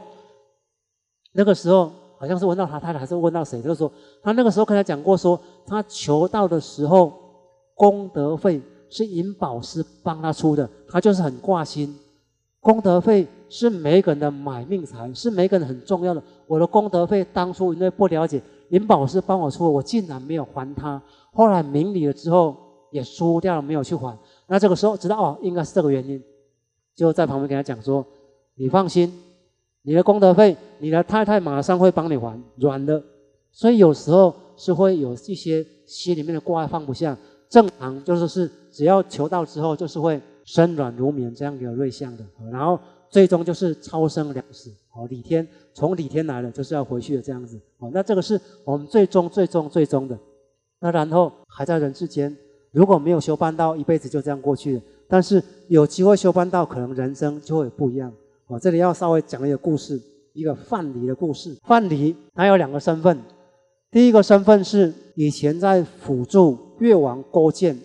[1.33, 3.61] 那个时候好像是问到他太太，还是问到谁？
[3.61, 3.91] 就说
[4.23, 7.11] 他那个时候跟他讲过，说他求道的时候，
[7.75, 11.93] 功德费是银宝师帮他出的，他就是很挂心。
[12.61, 16.23] 功德费是每个人的买命财，是每个人很重要的。
[16.47, 21.01] 我的功德费当初因为不了解，银宝师帮我出，我竟然没有还他。
[21.33, 22.55] 后来明理了之后，
[22.91, 26.21] 也输掉了，没有去还。”那这个时候知道哦，应该是这个原因，
[26.93, 28.05] 就在旁边跟他讲说
[28.55, 29.11] ：“你放心，
[29.81, 33.01] 你的功德费，你的太太马上会帮你还，软的。
[33.51, 37.17] 所以有时候是会有一些心里面的挂放不下，
[37.49, 44.71] 正常就是是只要求到之后，就是会身软如绵这样的瑞相的，然后最终就是超生两死。
[44.93, 47.57] 哦，李天从李天来了，就是要回去的这样子。
[47.79, 50.19] 哦，那这个是我们最终、最终、最终的。
[50.79, 52.35] 那然后还在人世间，
[52.71, 54.81] 如果没有修半道，一辈子就这样过去了。
[55.07, 58.11] 但是有机会修半道，可能人生就会不一样。
[58.47, 60.01] 哦，这里要稍微讲一个故事，
[60.33, 61.57] 一个范蠡的故事。
[61.63, 63.17] 范蠡他有两个身份，
[63.91, 67.77] 第一个身份是以前在辅助越王勾践，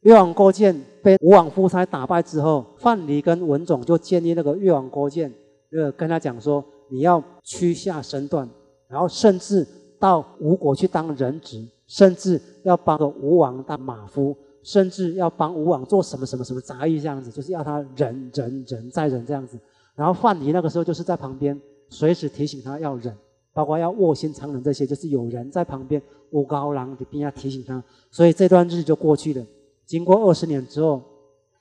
[0.00, 5.32] 越王勾践被吴王夫差打败之后，范蠡跟文种就建议那个越王勾践。
[5.72, 8.48] 呃，跟他讲说，你要屈下身段，
[8.88, 9.66] 然后甚至
[9.98, 19.58] 到吴国去当人质，甚至要帮个吴王当马夫，甚至要帮吴王做什么什么什么杂役这样子，就是要他忍忍忍再忍这样子。
[19.94, 23.14] 然后范蠡那个时候就是在旁边，随时提醒他要忍，
[23.52, 27.82] 包括要卧薪尝胆这些，就是有人在旁边，吴高郎的边要提醒他。
[28.10, 29.44] 所以这段日子就过去了。
[29.86, 31.02] 经过二十年之后，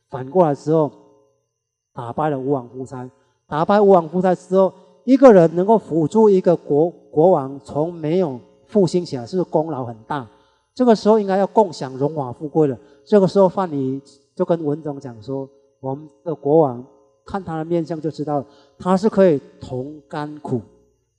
[0.09, 0.91] 反过来之后，
[1.93, 3.09] 打败了吴王夫差。
[3.45, 8.39] 打败吴王夫差之后，一个人能够辅助一个国国王从没有
[8.73, 10.27] 复兴起来，是功劳很大。
[10.73, 12.75] 这个时候应该要共享荣华富贵了。
[13.05, 14.01] 这个时候范蠡
[14.33, 15.47] 就跟文种讲说
[15.79, 16.83] ：“我们的国王
[17.23, 18.43] 看他的面相就知道，
[18.79, 20.59] 他是可以同甘苦，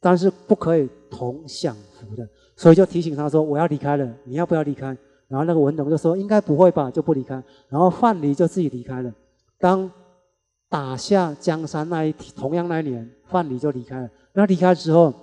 [0.01, 4.87] 但是不可以同享福的。”所以就提醒他说：“我要离开了，你要不要离开？”
[5.29, 7.41] 然后那个文种就说：“应该不会吧，就不离开。”
[7.71, 9.13] 然后范蠡就自己离开了。
[9.61, 9.89] 当
[10.69, 14.11] 打下江山那一同样那一年，范蠡就离开了。
[14.33, 15.15] 那离开之后，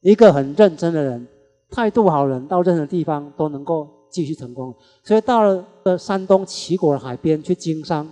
[0.00, 1.24] 一个很认真的人，
[1.70, 4.74] 态度好人，到任何地方都能够继续成功。
[5.02, 8.08] 所以到了山东齐国的海边去经商，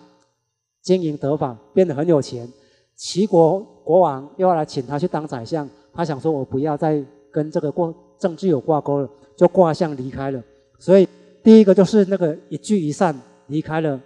[0.82, 2.48] 经营得法，变得很有钱。
[2.94, 10.42] 齐国国王又要来请他去当宰相，他想说：“我不要再跟这个过政治有挂钩了，就挂相离开了。”
[10.78, 11.06] 所以
[11.42, 13.14] 第一个就是那个一聚一散
[13.48, 14.00] 离开了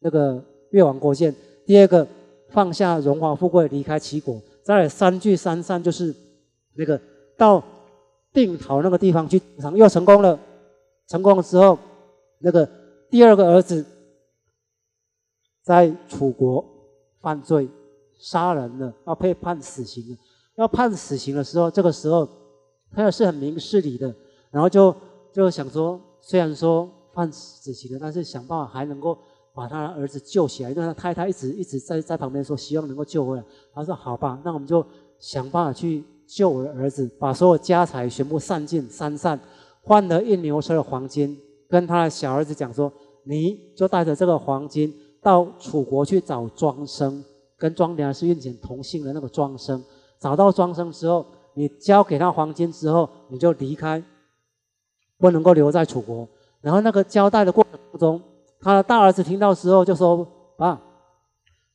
[0.00, 1.34] 那个越王勾践。
[1.66, 2.06] 第二个
[2.50, 6.14] 放下荣华富贵，离开齐国，再来三聚三散，就是
[6.76, 7.00] 那个
[7.36, 7.62] 到
[8.44, 9.40] 定陶那个地方去，
[9.74, 10.38] 又成功了。
[11.08, 11.78] 成功了之后，
[12.40, 12.68] 那个
[13.10, 13.82] 第二个儿子
[15.62, 16.62] 在楚国
[17.20, 17.66] 犯罪，
[18.18, 20.16] 杀人了，要被判死刑了。
[20.56, 22.28] 要判死刑的时候，这个时候
[22.92, 24.14] 他也是很明事理的，
[24.50, 24.94] 然后就
[25.32, 29.16] 就想说，虽然说判死刑了，但是想办法还能够。
[29.56, 33.42] 把他的儿子救起来，因为他太太一直一直在在旁边说，希望能够救回来。
[33.72, 34.84] 他说：“好吧，那我们就
[35.18, 39.38] 想办法去救我的儿子，把所有家财全部散尽三散，
[39.82, 42.92] 换了一牛车的黄金，跟他的小儿子讲说，
[43.24, 47.24] 你就带着这个黄金到楚国去找庄生，
[47.56, 49.82] 跟庄良是运钱同姓的那个庄生。
[50.18, 54.02] 找到庄生之后，你交给他黄金之后，你就离开，
[55.18, 56.28] 不能够留在楚国。
[56.60, 58.20] 然后那个交代的过程当中。”
[58.58, 60.80] 他的大儿子听到之后就说：“爸，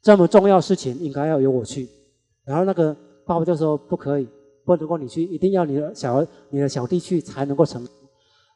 [0.02, 1.88] 这么重要事情应该要由我去。”
[2.44, 4.28] 然后那个爸爸就说：“不可以，
[4.66, 7.88] 不能够你去，一定要你的小儿、你的小弟去才能够成。”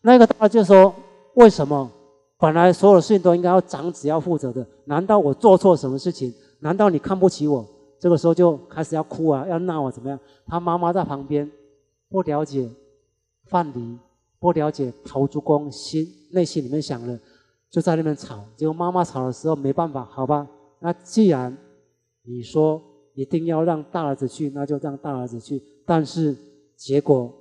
[0.02, 0.94] 那个大就说
[1.36, 1.90] ：“为什么？
[2.38, 6.34] 本来所有的事情都应该要长子要负责的，难道我做错什么事情？
[6.60, 7.66] 难道你看不起我？”
[7.98, 10.20] 这个时候就开始要哭啊，要闹啊，怎么样？
[10.46, 11.50] 他妈妈在旁边
[12.10, 12.70] 不了解
[13.46, 13.98] 范蠡，
[14.38, 17.18] 不了解陶朱公心内心里面想的。
[17.72, 20.48] 就在那边吵，结果妈妈吵的时候没办法，好吧？
[20.80, 21.58] 那既然
[22.24, 22.80] 你说
[23.16, 25.64] 一定要让大儿子去，那就让大儿子去。
[25.86, 26.36] 但是
[26.76, 27.34] 结果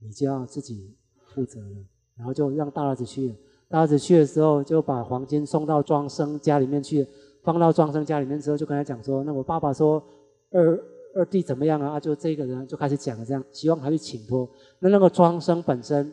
[0.00, 0.94] 你就要自己
[1.32, 1.76] 负责了，
[2.18, 3.34] 然后就让大儿子去了。
[3.68, 7.06] 大儿子去的时候，就把黄金送到庄生家里面去，
[7.42, 10.02] 放到庄生家里面之后，就跟他讲说：“那我爸爸说
[10.50, 10.78] 二
[11.16, 14.48] 二弟怎么样啊？”就这个人就开始讲了，这样希望他去请托。
[14.80, 16.12] 那那个庄生本身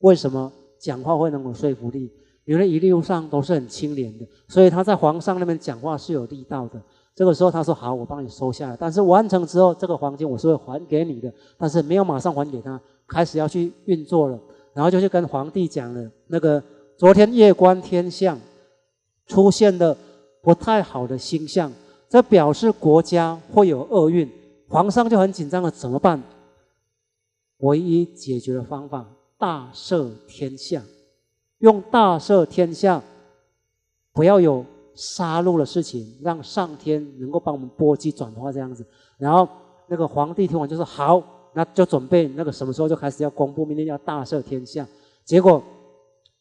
[0.00, 2.12] 为什么讲话会能有说服力？
[2.44, 6.80] 因为一路上都是很清廉的，所以他在皇上那边讲话是有力道的。
[7.16, 8.76] 这个时候他说：“好，我帮你收下来。
[8.78, 14.38] 但是完成之后，这个黄金我是会还给你的，但是没有马上还给他，开始要去运作了。
[14.74, 16.62] 然后就去跟皇帝讲了，那个
[16.98, 18.38] 昨天夜观天象，
[19.26, 19.96] 出现的
[20.42, 21.72] 不太好的星象，
[22.06, 24.30] 这表示国家会有厄运。
[24.68, 26.22] 皇上就很紧张了，怎么办？
[27.60, 29.06] 唯一解决的方法，
[29.38, 30.82] 大赦天下。”
[31.60, 33.02] 用大赦天下，
[34.12, 34.62] 不要有
[34.96, 38.84] 杀戮的事情，让上天能够帮我们波及转化这样子。
[39.18, 39.48] 然后
[39.86, 41.22] 那个皇帝听完就说：“好，
[41.54, 44.84] 那就准备那个什么时候就开始要公布，明天要大赦天下。”
[45.24, 45.62] 结果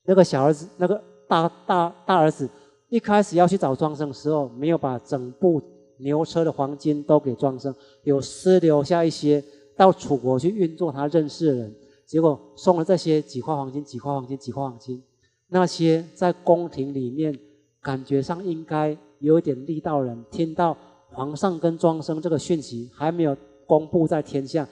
[0.05, 2.49] 那个小儿子，那个大大大儿子
[2.89, 5.61] 一开始要去找庄生的时候，没有把整部
[5.97, 9.43] 牛车的黄金都给庄生，有私留下一些
[9.75, 11.75] 到楚国去运作他认识的人。
[12.05, 15.01] 结果送了这些几块黄金，几块黄金，几块黄金，
[15.47, 17.37] 那些在宫廷里面
[17.85, 20.75] 感觉上应该有点力道人，听到
[21.11, 24.67] 皇上跟庄生这个讯息还没有公布在天下，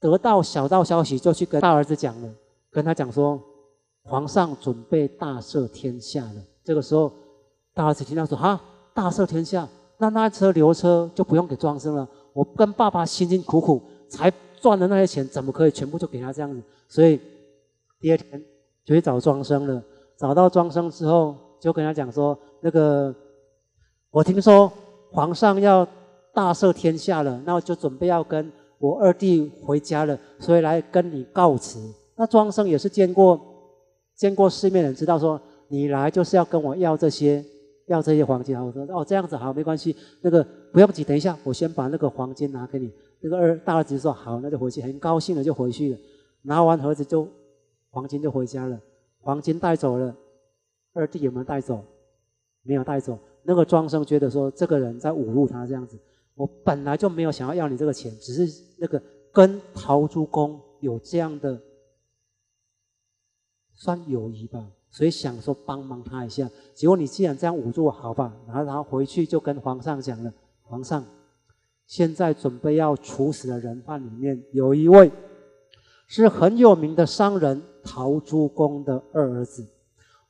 [0.00, 2.34] 得到小道消息就去跟大儿子讲了，
[2.70, 3.38] 跟他讲说，
[4.04, 6.42] 皇上准备大赦天下了。
[6.64, 7.12] 这个时候，
[7.74, 8.58] 大儿子听到说，哈，
[8.94, 9.68] 大赦天下，
[9.98, 12.08] 那那车流车就不用给庄生了。
[12.32, 16.62] 我跟爸爸辛辛苦苦才赚的那些钱，怎么可以全部就给他这样子？
[16.88, 17.20] 所以
[18.00, 18.42] 第二天
[18.86, 19.82] 就去找庄生了。
[20.16, 23.14] 找到庄生之后，就跟他讲说：“那个，
[24.10, 24.70] 我听说
[25.12, 25.86] 皇上要
[26.34, 31.78] 大赦天下了，那我就准备要跟我二弟回家了，所以来跟你告辞。”
[32.18, 33.40] 那庄生也是见过
[34.16, 37.44] 见过世面人，知道说你来就是要跟我要这些
[37.86, 38.58] 要这些黄金。
[38.60, 42.90] 我说：“哦，这样子好，没关系，那个不用急，等一下我先把那个黄金拿给你。”
[43.22, 45.98] 那个二大儿子说：“好，那就回去。”很高兴的就回去了，
[46.42, 47.24] 拿完盒子就
[47.90, 48.76] 黄金就回家了。
[49.20, 50.12] 黄金带走了，
[50.92, 51.84] 二弟有没有带走？
[52.62, 53.18] 没有带走。
[53.42, 55.98] 那个庄生觉得说，这个人在侮辱他这样子。
[56.34, 59.02] 我本来就没有想要要你这个钱，只是那个
[59.32, 61.60] 跟陶朱公有这样的
[63.74, 66.48] 算友谊吧，所以想说帮忙他一下。
[66.74, 70.32] 结果你既然这样侮辱我，好吧，然后然后回去就跟皇上讲了。
[70.62, 71.04] 皇上，
[71.86, 75.10] 现在准备要处死的人犯里面有一位
[76.06, 77.62] 是很有名的商人。
[77.84, 79.66] 陶朱公的二儿子，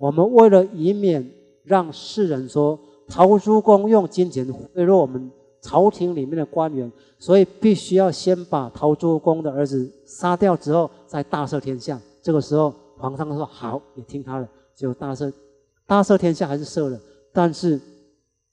[0.02, 1.24] 我们为了以免
[1.62, 12.00] 让世人说陶朱公用金钱贿赂我们朝廷里面的官员，所以必须要先把陶朱公的儿子杀掉之后，再大赦天下。
[12.20, 15.32] 这个时候，皇上说好，也听他的，就大赦，
[15.86, 17.00] 大赦天下还是赦了，
[17.32, 17.80] 但是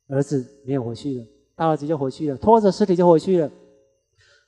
[0.07, 3.49] 儿子没有回去了，大儿子就回去了，拖着尸体就回去了。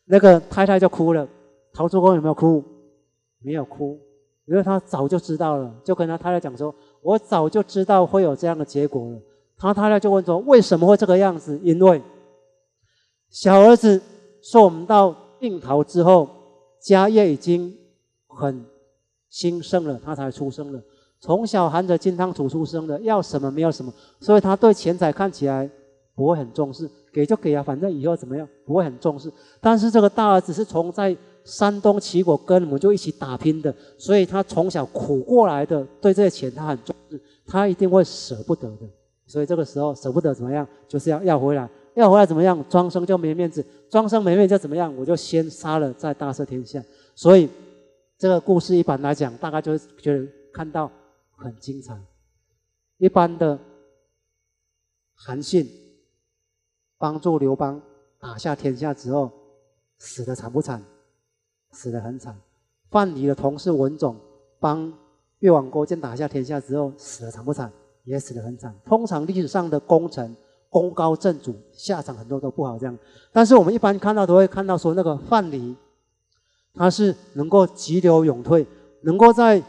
[0.06, 1.28] 那个太太就哭了，
[1.74, 2.64] 陶朱公有没有哭？
[3.40, 4.00] 没有哭。
[4.48, 9.20] 因为他早就知道了，就跟他太太讲说：“我早就知道会有这样的结果了。”
[9.58, 12.02] 他太太就问说：“为什么会这个样子？”因为
[13.30, 14.02] 小儿子
[14.42, 16.28] 说：“我们到定陶之后，
[16.82, 17.76] 家业已经
[18.28, 18.66] 很
[19.30, 20.82] 兴盛了，他才出生了。
[21.20, 25.70] 从小含着金汤匙出生的，要什么没有什么，所以他对钱财看起来
[26.16, 29.32] 不会很重视，给就给啊，反正以后怎么样不会很重视。
[29.60, 31.16] 但是这个大儿子是从在……
[31.44, 38.90] 山东齐国跟我们就一起打拼的，所以他从小苦过来的，对这些钱他很重视，他一定会舍不得的。
[39.26, 42.64] 所以这个时候舍不得怎么样，就是要要回来，要回来怎么样？
[42.70, 44.94] 庄生就没面子，庄生没面子怎么样？
[44.98, 46.84] 我就先杀了，再大赦天下。
[47.16, 47.50] 所以
[48.18, 50.92] 这个故事一般来讲，大概就是觉得看到
[51.38, 51.98] 很精彩。
[52.98, 53.58] 一般的
[55.16, 55.68] 韩信
[56.98, 57.82] 帮助刘邦
[58.20, 59.32] 打下天下之后，
[59.98, 60.84] 死的惨不惨？
[61.72, 62.36] 死得很惨，
[62.90, 64.16] 范蠡的同事文种
[64.60, 64.92] 帮
[65.40, 67.72] 越王勾践打下天下之后，死得惨不惨？
[68.04, 68.76] 也死得很惨。
[68.86, 70.36] 通常历史上的功臣
[70.70, 72.98] 功高震主，下场很多都不好这样。
[73.32, 75.76] 但是我们一般看到都会看到说，那个范蠡，
[76.74, 78.66] 他是能够急流勇退，
[79.04, 79.62] 能够在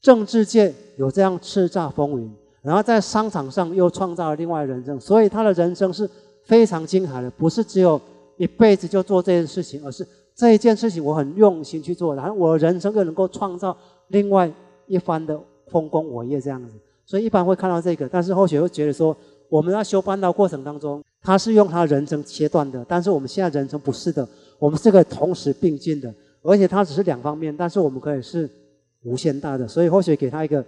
[0.00, 6.08] 政治界有这样叱咤风云，然后在商场上又创造了另外人生，所以他的人生是
[6.44, 8.00] 非常精彩的，不是只有
[8.36, 10.06] 一辈子就做这件事情，而是。
[10.36, 13.74] 这一件事情我很用心去做，然后我人生又能够创造
[14.08, 14.52] 另外
[14.86, 19.16] 一番的丰功伟业这样子，所以一般会看到这个，但是后学会觉得说，
[19.48, 28.46] 我们在修班道过程当中，他是用他人生切断的，但是我们现在人生不是的，我们是个同时并进的，而且它只是两方面，但是我们可以是
[29.04, 30.62] 无限大的，所以后学给他一个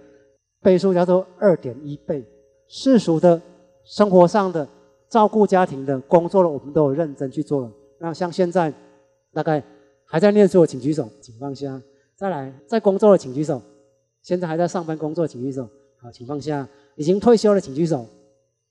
[0.63, 2.25] 倍数叫做二点一倍，
[2.67, 3.39] 世俗的
[3.85, 4.67] 生活上的
[5.07, 8.73] 照顾家庭的工作了，我们都有认真去做了，那像现在。
[9.39, 9.63] 大概
[10.03, 11.81] 还在念书的请举手，请放下。
[12.17, 13.61] 再来，在工作的请举手。
[14.21, 15.65] 现在还在上班工作，请举手。
[16.01, 16.67] 好，请放下。
[16.97, 18.05] 已经退休的，请举手。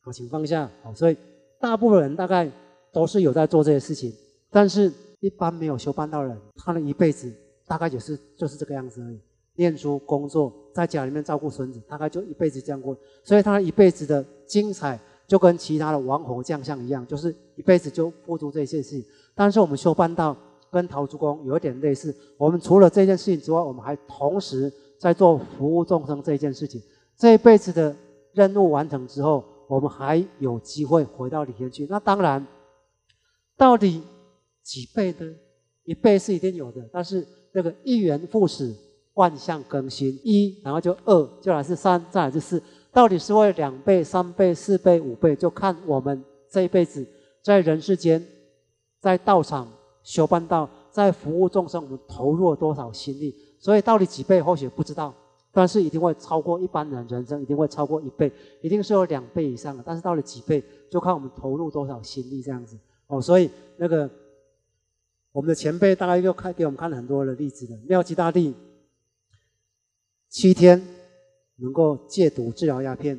[0.03, 0.71] 好，请放下。
[0.83, 1.17] 好，所以
[1.59, 2.51] 大部分人大概
[2.93, 4.13] 都是有在做这些事情，
[4.51, 7.33] 但是一般没有修办道人，他的一辈子
[7.67, 9.19] 大概也是就是这个样子而已。
[9.55, 12.95] 念书、工作，在家里面照顾孙子，大概就一辈子这样过。
[13.25, 19.03] 所以他一辈子的精彩，就跟其他的王侯将相一样，就是一辈子就付出这些事情。
[19.35, 20.37] 但是我们修办道。
[20.71, 26.83] 跟陶朱公有一点类似，我们除了这件事情之外，我们还同时在做服务众生这一件事情。
[27.17, 27.95] 这一辈子的
[28.33, 31.87] 任务完成之后，我们还有机会回到里面去。
[31.91, 32.47] 那当然，
[33.57, 34.03] 到底
[34.63, 35.35] 几倍呢？
[35.85, 38.75] 一倍是一定有的，但是那个一元复始，
[39.15, 42.63] 万象更新，一然后就二，就来是三，再来是四，
[42.93, 47.07] 到底是为两倍、三倍、四倍、五倍，就看我们这一辈子
[47.43, 48.23] 在人世间，
[49.01, 49.67] 在道场。
[50.03, 53.35] 修办道，在服务众生，我们投入了多少心力？
[53.59, 55.15] 所以到底几倍，或许不知道。
[55.51, 58.31] 但是一定会超过一般人人生，一定会超过一倍，
[58.61, 59.83] 一定是有两倍以上的。
[59.85, 63.21] 但是到了几倍，就看我们投入多少心力这样子哦。
[63.21, 64.09] 所以那个
[65.33, 67.77] 我们的前辈大概又看给我们看了很多的例子的。
[67.89, 68.55] 妙吉大帝
[70.29, 70.81] 七天
[71.57, 73.19] 能够戒毒治疗鸦片，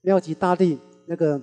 [0.00, 1.40] 妙吉大帝那个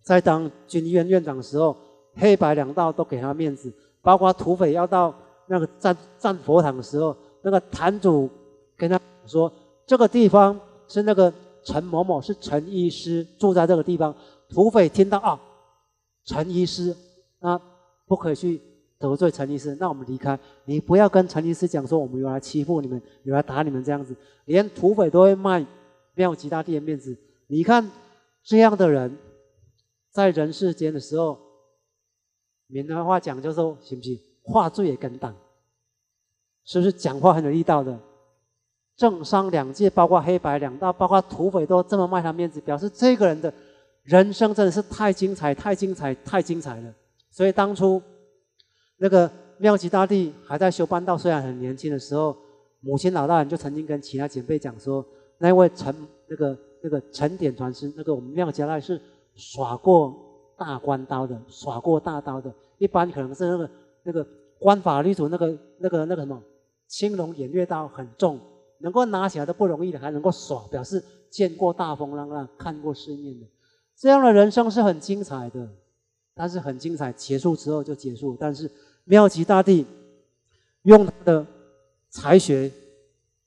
[0.00, 1.76] 在当军医院院长的时候，
[2.14, 3.70] 黑白两道都给他面子，
[4.04, 5.12] 包括土匪要到
[5.48, 8.30] 那个占占佛堂的时候，那个坛主
[8.76, 9.52] 跟他说。
[9.86, 11.30] 这个地方是那个
[11.62, 14.14] 陈某某，是陈医师住在这个地方。
[14.48, 15.38] 土匪听到啊，
[16.24, 16.96] 陈医师，
[17.40, 17.60] 那
[18.06, 18.58] 不可以去
[18.98, 20.38] 得罪陈医师，那我们离开。
[20.64, 24.16] 你不要跟陈医师讲说我们有来欺负你们，有来打你们这样子。
[24.46, 25.62] 连土匪都会卖
[26.14, 27.14] 庙吉大帝的面子。
[27.48, 27.90] 你看
[28.42, 29.18] 这样的人，
[30.10, 31.38] 在人世间的时候，
[32.66, 34.18] 闽南话讲就说行不行？
[34.42, 35.34] 话罪也跟当，
[36.64, 37.98] 是不是讲话很有力道的？
[38.96, 43.52] 政商两界，包括黑白两道，包括土匪都这么卖他面子，表示这个人的
[44.02, 46.94] 人生真的是太精彩、太精彩、太精彩了。
[47.30, 48.00] 所以当初
[48.98, 52.36] 那个妙吉大帝还在修半道，虽然很年轻的时候，
[52.80, 55.04] 母亲老大人就曾经跟其他前辈讲说，
[55.38, 55.92] 那位陈
[56.28, 59.00] 那个那个陈典传师，那个我们妙吉大帝是
[59.34, 60.33] 耍过
[60.64, 62.50] 大官刀的，耍过大刀的。
[62.78, 63.70] 一般可能是那个
[64.04, 64.26] 那个
[64.58, 66.42] 官法律组那个那个那个什么
[66.88, 68.40] 青龙偃月刀很重。
[68.78, 73.46] 能够拿起来都不容易的，还能够耍，表示见过大风浪浪，看过世面的，
[73.96, 75.68] 这样的人生是很精彩的。
[76.34, 78.36] 但是很精彩，结束之后就结束。
[78.38, 78.70] 但是
[79.04, 79.86] 妙吉大帝
[80.82, 81.46] 用他的
[82.10, 82.70] 才学，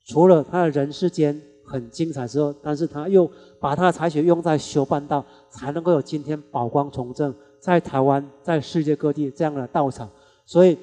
[0.05, 10.10] 除了他的人世间很精彩之后，但是他又把他的才学用在修办道，才能够有今天宝光重振，在台湾，在世界各地这样的道场。
[10.45, 10.78] 所以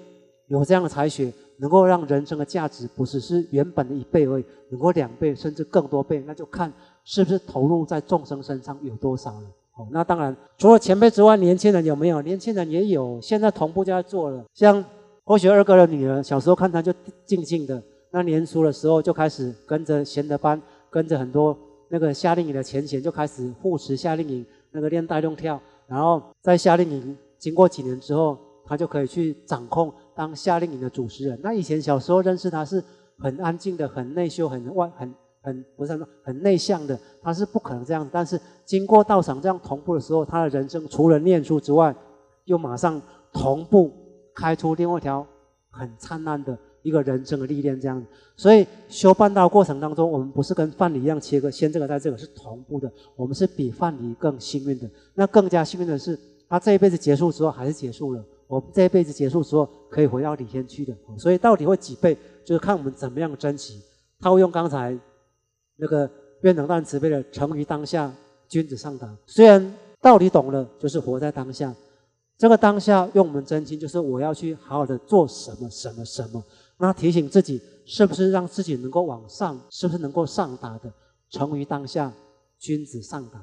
[0.48, 1.32] 有这样的才学。
[1.58, 6.70] 能够让人生的价值不只是原本的一倍而已，能够两倍甚至更多倍，那就看
[7.04, 9.46] 是不是投入在众生身上有多少了。
[9.70, 12.20] 好，那当然除了前辈之外，年轻人有没有？
[12.22, 14.44] 年轻人也有，现在同步在做了。
[14.52, 14.84] 像
[15.22, 16.92] 或许二哥的女儿，小时候看他就
[17.24, 20.60] 静静的，那年初的时候就开始跟着贤德班，
[20.90, 21.56] 跟着很多
[21.94, 28.36] 那个夏令营的前贤就开始护持夏令营，那个练带动跳，然后在夏令营经过几年之后，
[28.66, 29.94] 他就可以去掌控。
[30.12, 32.82] 当夏令营的主持人，那以前小时候认识他是
[33.16, 38.08] 很安静的、很内秀、很外、很很不是很内向的，他是不可能这样。
[38.12, 41.94] 但是经过道场这样同步的时候，他的人生除了念书之外，
[42.46, 43.00] 又马上
[43.32, 43.92] 同步
[44.34, 45.24] 开出另外一条
[45.70, 48.00] 很灿烂的一个人生的历练，这样。
[48.36, 52.92] 所以修半道过程当中，我们不是跟范蠡一样切割，先这个再这个，是同步的。
[53.16, 54.88] 我们是比范蠡更幸运的。
[55.14, 56.16] 那更加幸运的是，
[56.48, 58.24] 他这一辈子结束之后还是结束了。
[58.46, 63.80] 我们这一辈子结束之后，可以回到李天去的，所以到底会几倍，就是看我们怎么样珍惜。
[64.20, 64.96] 他会用刚才
[65.76, 66.08] 那个
[66.42, 68.12] 愿能大慈悲的“成于当下，
[68.46, 69.08] 君子上达”。
[69.26, 71.74] 虽然道理懂了，就是活在当下。
[72.36, 76.42] 这个当下用我们真心，就是我要去好好的做什么什么什么。
[76.76, 80.92] 那提醒自己，是不是让自己能够往上，是不是能够上达的？
[81.30, 82.12] 成于当下，
[82.58, 83.42] 君子上达。